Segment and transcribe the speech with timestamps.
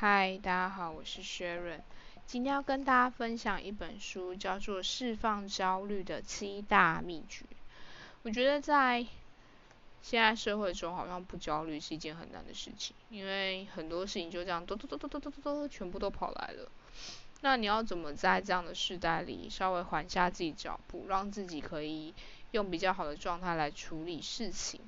[0.00, 1.80] 嗨，大家好，我是 Sharon。
[2.24, 7.44] 今天要跟大家分享一本书，叫做《释放焦虑的七大秘诀》。
[8.22, 9.04] 我觉得在
[10.00, 16.70] 现在社会中，好像不焦虑是一件很难的事情，因为很多事情就这样，嘟嘟嘟嘟嘟嘟嘟嘟，全部都跑来了。
[17.40, 22.14] 那你要怎么在这样的时代里，稍微缓下自己脚步，让自己可以
[22.52, 24.80] 用比较好的状态来处理事情，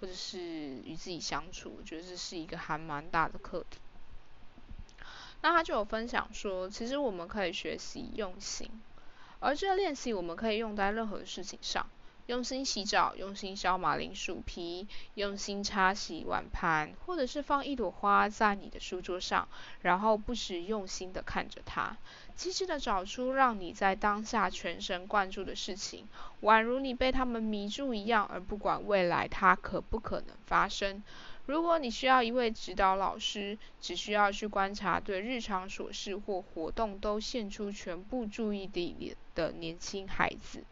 [0.00, 1.74] 或者是与自己相处？
[1.76, 3.76] 我觉得这是一个还蛮大的课题。
[5.44, 8.66] 那他就有分享说，其实我们可以学习用心，
[9.40, 11.86] 而这个练习我们可以用在任何事情上。
[12.28, 19.46] 用心洗澡，用心削马铃薯皮，用心擦洗碗盘，或者是放一朵花在你的书桌上，
[19.82, 21.94] 然后不时用心的看着它，
[22.34, 26.08] 机智的找出让你在当下全神贯注的事情，
[26.40, 31.02] 宛如你被他们迷住一样，而不管未来它可不可能发生。
[31.46, 40.64] 如果你需要一位指导老师，只需要去观察对日常琐事或活动都献出全部注意力的年轻孩子。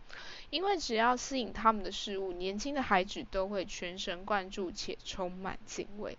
[0.49, 6.17] 因为只要吸引他们的事物，年轻的孩子都会全神贯注且充满敬畏。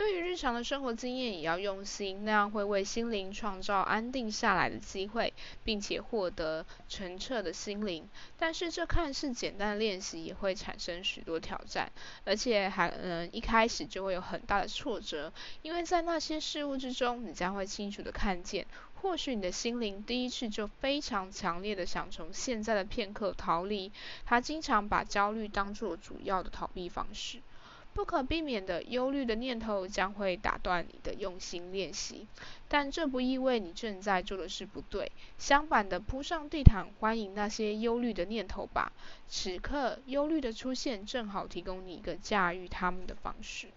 [0.00, 5.30] 对于日常的生活经验也要用心，那样会为心灵创造安定下来的机会，
[5.62, 8.08] 并且获得澄澈的心灵。
[8.38, 11.92] 但是这看似简单的练习也会产生许多挑战，
[12.24, 18.66] 而且还嗯一开始就会有很大的挫折，因为在那些事物之中，你将会清楚的看见。
[19.02, 23.92] 或许你的心灵第一次就非常强烈的想从现在的片刻逃离，
[24.24, 27.42] 他经常把焦虑当作主要的逃避方式。
[27.92, 32.26] 不可避免的忧虑的念头将会打断你的用心练习，
[32.68, 35.10] 但这不意味你正在做的事不对。
[35.38, 38.92] 相反的，铺上地毯，欢迎那些忧虑的念头吧。
[39.28, 43.68] 此刻，忧虑的出现正好提供你一个驾驭他们的方式。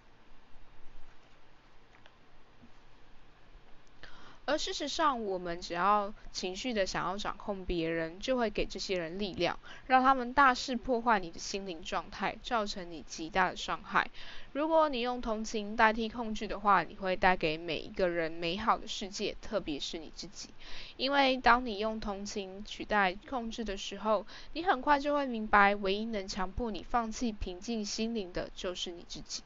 [4.46, 14.10] 而事实上，我们只要情绪的想要掌控别人，就会给这些人力量，让他们大肆破坏你的心灵状态，造成你极大的伤害。
[14.52, 20.50] 如果你用同情代替控制的话，你会带给每一个人美好的世界，特别是你自己。
[20.98, 29.42] 因为当你用同情取代控制的时候，你很快就会明白，唯一能强迫你放弃平静心灵的，就是你自己。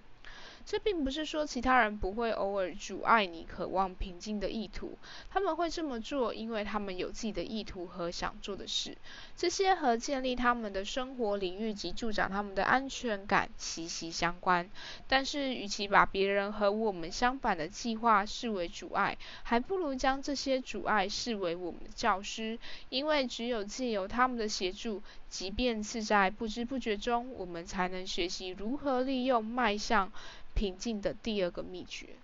[0.71, 4.99] 这并不是说其他人不会偶尔阻碍你渴望平静的意图，
[5.31, 8.95] 他们会这么做，因为他们有自己的意图和想做的事，
[9.35, 14.69] 这些和建立他们的生活领域及助长他们的安全感息息相关。
[15.09, 22.59] 但是，与其把别人和我们相反的计划视为阻碍，还不如将这些阻碍视为我们的教师，
[22.91, 30.13] 因为只有借由他们的协助，即便是在不知不觉中，我们才能学习如何利用迈向。
[30.59, 32.17] 平静的第二个秘诀。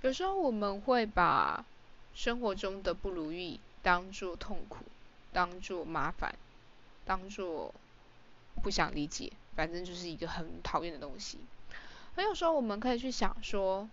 [0.00, 1.66] 有时候我们会把
[2.14, 4.86] 生活中的不如意当做痛苦，
[5.34, 6.34] 当做麻烦，
[7.04, 7.74] 当做
[8.62, 11.36] 不想理解，反正就是一个很讨厌的东西。
[12.16, 13.86] 而有时候我们可以去想说，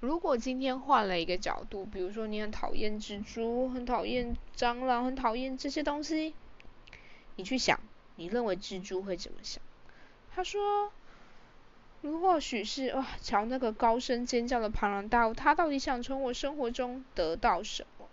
[0.00, 6.34] 如果今天换了一个角度，比如说你很讨厌蜘蛛，很讨厌蟑螂，很讨厌这些东西，
[7.34, 7.80] 你去想，
[8.14, 9.60] 你认为蜘蛛会怎么想？
[10.30, 10.92] 他说，
[12.02, 18.06] 如或许是哇，瞧那个高声尖叫的庞然大物，他到底想从我生活中得到什么？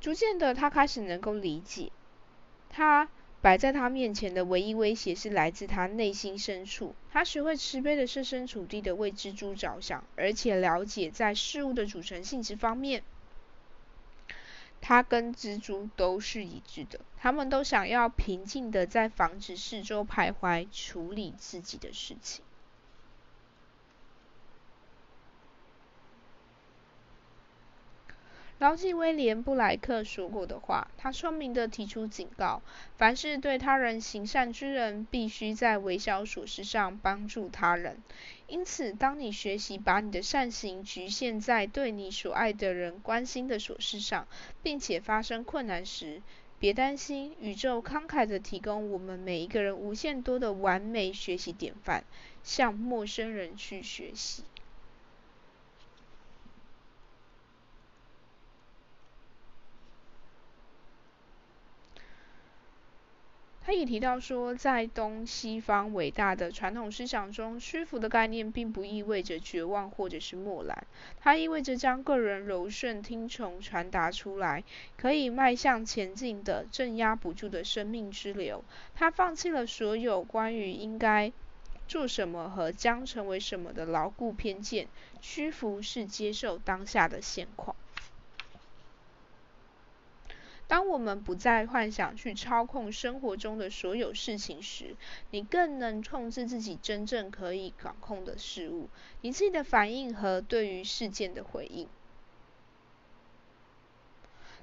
[0.00, 1.90] 逐渐的，他开始能够理解，
[2.68, 3.08] 他。
[3.42, 6.94] 摆在他面前的唯一威胁是来自他内心深处。
[7.12, 13.02] 他学会慈悲的设身处地的为蜘蛛着想，而且了解在事物的组成性质方面，
[14.80, 17.00] 他跟蜘蛛都是一致的。
[17.18, 22.44] 他们都想要平静的在房子四周徘徊，处理自己的事情。
[28.58, 32.62] 牢记威廉布莱克说过的话，他聪明的提出警告：
[32.96, 38.02] 凡是对他人行善之人，必须在微小琐事上帮助他人。
[38.46, 44.26] 因此，当你学习把你的善行局限在对你所爱的人关心的琐事上，
[44.62, 46.22] 并且发生困难时，
[46.58, 52.04] 别担心，宇宙慷慨的提供我们每一个人无限多的完美学习典范，
[52.42, 54.44] 向陌生人去学习。
[63.66, 70.86] 他也提到说，在东西方伟大的传统思想中，屈服的概念并不意味着绝望或者是漠然，
[71.18, 74.62] 它意味着将个人柔顺听从传达出来，
[74.96, 78.62] 可以迈向前进的镇压不住的生命之流。
[78.94, 81.32] 他放弃了所有关于应该
[81.88, 84.86] 做什么和将成为什么的牢固偏见，
[85.20, 87.74] 屈服是接受当下的现况。
[90.68, 94.96] 当我们不再幻想去操控生活中的所有事情时，
[95.30, 98.88] 你更能控制自己真正可以掌控的事物，
[99.20, 101.86] 你自己的反应和对于事件的回应。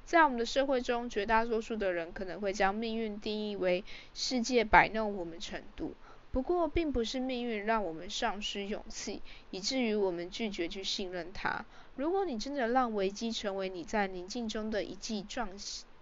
[0.06, 5.94] 在我们的社会中，绝大多数的人可能会将命运定义为世界摆弄我们程度。
[6.34, 9.22] 不过，并不是命运让我们丧失勇气，
[9.52, 11.64] 以至于我们拒绝去信任它。
[11.96, 15.48] 如果你真的让危机成为你在宁静中的一记撞。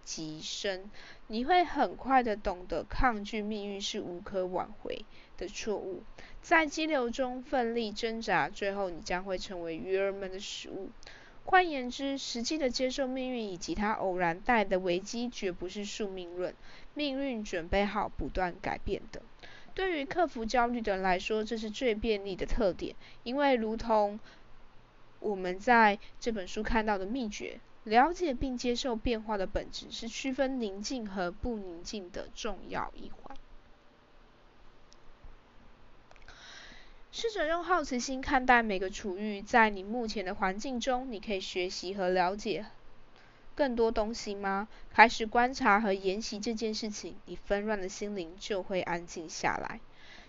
[0.04, 0.90] 极深，
[1.28, 5.04] 你会很快的懂得抗拒命运是无可挽回
[5.38, 6.02] 的错误，
[6.40, 10.90] 在激流中奋力挣扎，最后你将会成为鱼儿们的食物。
[11.44, 16.54] 换言之，实际的接受命运以及它偶然带来的危机，绝不是宿命论。
[16.94, 19.22] 命运准备好不断改变的。
[19.74, 24.20] 对于克服焦虑的人来说，这是最便利的特点，因为如同
[25.18, 27.58] 我们在这本书看到的秘诀。
[27.84, 33.36] 了解并接受变化的本质，是区分宁静和不宁静的重要一环。
[37.10, 42.64] 试着用好奇心看待每个处遇，在你目前的环境中，你可以学习和了解
[43.54, 44.66] 更多东西吗？
[44.94, 49.80] 开始观察和研习这件事情，你纷乱的心灵就会安静下来。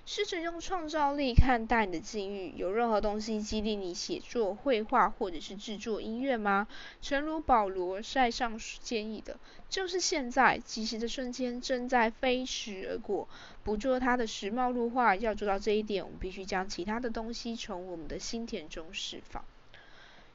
[0.06, 6.68] 试着用创造力看待你的境遇，有任何东西激励你写作、绘画或者是制作音乐吗？
[7.02, 9.40] 诚如保罗塞上建议的，
[9.70, 13.30] 就是现在，即时的瞬间正在飞驰而过，
[13.64, 15.16] 捕捉它的时髦入画。
[15.16, 19.46] 要做到这一点，我们必须将其他的东西从我们的心田中释放。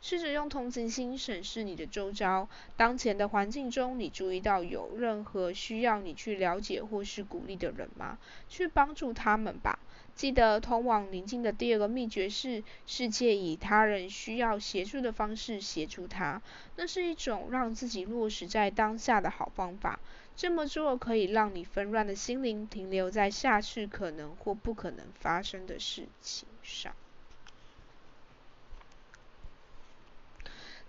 [0.01, 8.19] 试着用同情心审视你的周遭，当前的环境中，你注意到有任何需要你去了解或是鼓励的人吗？
[8.49, 9.79] 去帮助他们吧。
[10.15, 16.43] 记得通往宁静的第二个秘诀是：世界以他人需要协助的方式协助他。
[16.77, 19.99] 那是一种让自己落实在当下的好方法。
[20.37, 26.95] 这么做可以让你纷乱的心灵停留在下次可能或不可能发生的事情上。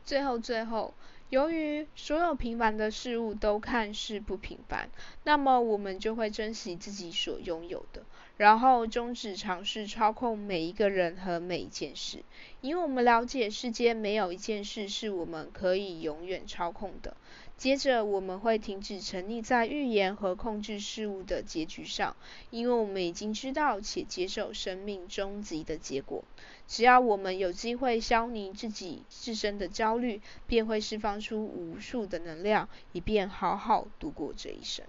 [0.09, 0.95] 最后，最后，
[1.29, 4.89] 由于所有平凡的事物都看似不平凡，
[5.23, 8.01] 那么我们就会珍惜自己所拥有的，
[8.38, 12.23] 然后终止尝试操控每一个人和每一件事，
[12.61, 17.15] 因为我们了解世间没有一件事是我们可以永远操控的。
[17.56, 22.15] 接着，我们会停止沉溺在预言和控制事物的结局上，
[22.50, 26.23] 因为我们已经知道且接受生命终极的结果。
[26.69, 34.86] 只要我们有机会消弭自己自身的焦虑，便会释放出无数的能量，以便好好度过这一生。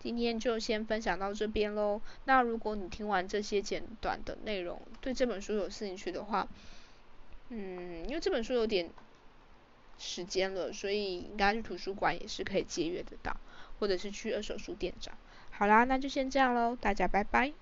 [0.00, 2.00] 今天就先分享到这边喽。
[2.24, 6.48] 那如果你听完这些简短的内容，对这本书有兴趣的话，
[7.50, 8.90] 嗯，因为这本书有点
[9.98, 13.36] 时间了，所以应该去图书馆也是可以借阅得到，
[13.78, 15.12] 或者是去二手书店找。
[15.62, 17.52] 好啦，那就先这样喽，大家拜拜。